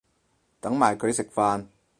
[0.59, 1.67] 等埋佢食飯